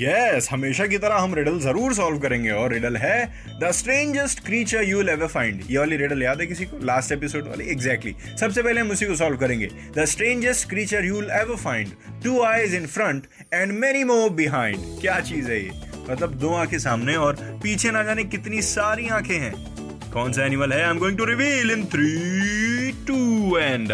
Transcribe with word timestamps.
Yes 0.00 0.48
हमेशा 0.50 0.86
की 0.86 0.98
तरह 0.98 1.14
हम 1.14 1.34
रिडल 1.34 1.58
ज़रूर 1.60 1.94
सॉल्व 1.94 2.18
करेंगे 2.18 2.50
और 2.50 2.72
रिडल 2.72 2.96
है 2.96 3.24
the 3.62 3.70
strangest 3.70 4.44
creature 4.46 4.84
you 4.84 5.02
ever 5.02 5.26
find 5.26 5.62
ये 5.70 5.78
वाली 5.78 5.96
रिडल 5.96 6.22
याद 6.22 6.40
है 6.40 6.46
किसी 6.46 6.64
को? 6.64 6.78
लास्ट 6.84 7.12
एपिसोड 7.12 7.48
वाली? 7.48 7.64
Exactly 7.64 8.12
exactly. 8.12 8.40
सबसे 8.40 8.62
पहले 8.62 8.80
हम 8.80 8.90
उसी 8.90 9.06
को 9.06 9.16
सॉल्व 9.16 9.36
करेंगे. 9.36 9.66
The 9.98 10.04
strangest 10.04 10.68
creature 10.68 11.04
you 11.04 11.22
ever 11.22 11.56
find 11.56 11.90
two 12.24 12.42
eyes 12.42 12.74
in 12.74 12.86
front 12.86 13.26
and 13.54 13.72
many 13.72 14.04
more 14.04 14.30
behind 14.30 14.78
क्या 15.00 15.18
चीज़ 15.20 15.50
है 15.50 15.62
ये? 15.64 15.70
मतलब 16.10 16.34
दो 16.34 16.54
आँखें 16.54 16.78
सामने 16.78 17.16
और 17.16 17.36
पीछे 17.62 17.90
ना 17.90 18.02
जाने 18.02 18.24
कितनी 18.24 18.62
सारी 18.62 19.08
आँखें 19.08 19.38
हैं। 19.38 19.54
कौन 20.12 20.32
सा 20.32 20.44
एनिमल 20.46 20.72
है? 20.72 20.82
I 20.82 20.90
am 20.90 20.98
going 20.98 21.18
to 21.18 21.24
reveal 21.24 21.70
in 21.70 21.84
three 21.84 22.92
two 23.06 23.58
and 23.58 23.92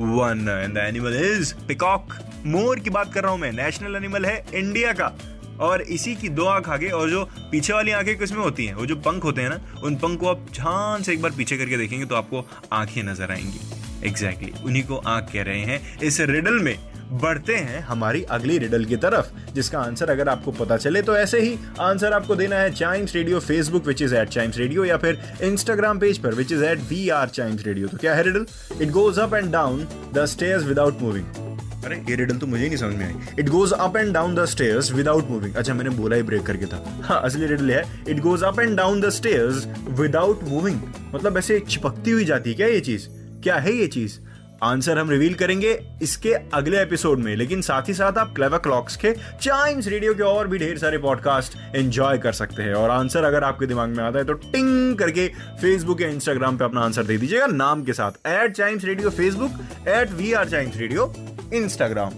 one 0.00 0.46
and 0.62 0.74
the 0.74 0.78
animal 0.78 1.20
is 1.24 1.54
peacock 1.68 2.14
मोर 2.46 2.78
की 2.80 2.90
बात 2.90 3.12
कर 3.14 3.22
रहा 3.22 3.32
हूँ 3.32 3.40
मैं. 3.40 3.52
नेशनल 3.52 3.96
एनिमल 3.96 4.24
है 4.26 4.44
इंडिया 4.54 4.92
का. 4.92 5.12
और 5.60 5.82
इसी 5.82 6.14
की 6.14 6.28
दो 6.28 6.44
आँख 6.44 6.68
आगे 6.68 6.88
और 6.88 7.10
जो 7.10 7.24
पीछे 7.52 7.72
वाली 7.72 7.90
आँखें 7.90 8.18
किसमें 8.18 8.40
होती 8.40 8.66
हैं 8.66 8.74
वो 8.74 8.86
जो 8.86 8.96
पंख 9.00 9.24
होते 9.24 9.42
हैं 9.42 9.48
ना 9.48 9.60
उन 9.84 9.96
पंख 9.96 10.20
को 10.20 10.28
आप 10.28 10.46
ध्यान 10.52 11.02
से 11.02 11.12
एक 11.12 11.22
बार 11.22 11.30
पीछे 11.30 11.58
करके 11.58 11.76
देखेंगे 11.76 12.06
तो 12.06 12.14
आपको 12.14 12.46
आँखें 12.72 13.02
नज़र 13.02 13.30
आएँगी। 13.30 14.06
एग्जैक्टली 14.08 14.48
exactly, 14.48 14.66
उन्हीं 14.66 14.82
को 14.82 14.96
आँख 14.96 15.32
कह 15.32 15.42
रहे 15.42 15.60
हैं। 15.60 15.98
इस 16.00 16.20
रिडल 16.20 16.58
में 16.58 16.76
बढ़ते 17.12 17.54
हैं 17.56 17.80
हमारी 17.80 18.22
अगली 18.22 18.58
रिडल 18.58 18.84
की 18.84 18.96
तरफ़ 18.96 19.52
जिसका 19.54 19.78
आंसर 19.80 20.10
अगर 20.10 20.28
आपको 20.28 20.52
पता 20.52 20.76
चले 20.76 21.02
तो 21.02 21.16
ऐसे 21.16 21.40
ही 21.40 21.56
आंसर 21.80 22.12
आपको 22.12 22.36
देना 22.36 22.56
है 22.56 22.70
Chimes 22.74 23.14
Radio 23.14 23.40
Facebook 23.40 23.86
which 23.86 24.02
is 24.02 24.14
at 24.14 24.28
Chimes 24.28 24.58
Radio 24.58 24.84
या 24.84 24.96
फिर 24.96 25.20
इंस्टाग्राम 25.42 25.98
पेज 25.98 26.18
पर 26.18 26.34
which 26.34 26.52
is 26.52 26.64
at 26.64 26.80
we 26.88 27.08
are 27.08 27.28
Chimes 27.28 27.66
Radio 27.66 27.88
तो 27.88 27.98
क्या 27.98 28.14
है 28.14 28.22
riddle 28.22 28.46
it 28.82 28.90
goes 28.90 29.18
up 29.18 29.34
and 29.34 29.52
down 29.52 29.86
the 30.14 30.26
stairs 30.26 30.64
without 30.64 31.02
moving 31.02 31.49
अरे, 31.84 31.96
ये 32.08 32.16
रिडल 32.16 32.36
तो 32.36 32.46
मुझे 32.46 32.66
नहीं 32.66 32.76
समझ 32.76 32.94
में 32.94 33.04
आई। 33.06 33.14
It 33.38 33.48
goes 33.48 33.72
up 33.72 33.96
and 33.96 34.12
down 34.14 34.34
the 34.34 34.44
stairs 34.44 34.92
without 34.92 35.28
moving 35.30 35.54
अच्छा 35.54 35.74
मैंने 35.74 35.90
बोला 35.90 36.16
ही 36.16 36.22
ब्रेक 36.22 36.42
करके 36.42 36.66
था। 36.66 36.84
हाँ 37.04 37.20
असली 37.24 37.46
रिडल 37.46 37.70
है। 37.70 37.84
It 38.08 38.18
goes 38.18 38.42
up 38.42 38.60
and 38.60 38.76
down 38.76 39.00
the 39.00 39.10
stairs 39.10 39.66
without 40.00 40.42
moving 40.44 40.80
मतलब 41.14 41.38
ऐसे 41.38 41.60
चिपकती 41.60 42.10
हुई 42.10 42.24
जाती 42.24 42.50
है 42.50 42.56
क्या 42.56 42.66
ये 42.66 42.80
चीज़? 42.80 43.08
क्या 43.42 43.56
है 43.56 43.72
ये 43.72 43.86
चीज़? 43.86 44.18
आंसर 44.62 44.98
हम 44.98 45.10
रिवील 45.10 45.34
करेंगे 45.34 45.68
इसके 46.02 46.32
अगले 46.54 46.80
एपिसोड 46.82 47.18
में। 47.18 47.34
लेकिन 47.36 47.60
साथ 47.62 47.88
ही 47.88 47.94
साथ 47.94 48.18
आप 48.18 48.34
क्लेवर 48.34 48.58
क्लॉक्स 48.58 48.96
के 48.96 49.12
चाइम्स 49.42 49.86
रेडियो 49.88 50.14
के 50.14 50.22
और 50.22 50.48
भी 50.48 50.58
ढेर 50.58 50.78
सारे 50.78 50.98
पॉडकास्ट 50.98 51.56
एंजॉय 51.76 52.18
कर 52.18 52.32
सकते 52.32 52.62
हैं। 52.62 52.74
और 52.74 52.90
आंसर 52.90 53.24
अगर 53.24 53.44
आपके 53.44 53.66
दिमाग 53.66 53.88
में 53.88 54.02
आता 54.04 54.18
है 54.18 54.24
तो 54.24 54.32
टिंग 54.32 54.96
करके 54.96 55.26
फेसबुक 55.62 56.00
या 56.02 56.08
इंस्टाग्राम 56.08 56.58
पे 56.58 56.64
अपना 56.64 56.80
आंसर 56.80 57.04
दे 57.04 57.16
दीजिएगा 57.18 57.46
नाम 57.46 57.84
के 57.84 57.92
साथ। 57.92 58.26
At 58.26 58.52
Chimes 58.52 58.84
Radio 58.84 59.10
Facebook 59.10 59.86
at 59.88 60.12
we 60.12 60.32
are 60.32 60.48
Chimes 60.48 60.76
Radio 60.76 61.12
Instagram 61.52 62.12